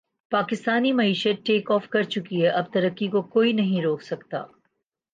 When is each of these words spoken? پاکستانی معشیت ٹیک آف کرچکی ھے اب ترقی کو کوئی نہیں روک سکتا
پاکستانی 0.31 0.91
معشیت 0.91 1.45
ٹیک 1.45 1.71
آف 1.71 1.87
کرچکی 1.89 2.41
ھے 2.41 2.49
اب 2.49 2.73
ترقی 2.73 3.07
کو 3.07 3.21
کوئی 3.33 3.53
نہیں 3.53 3.81
روک 3.81 4.01
سکتا 4.03 4.43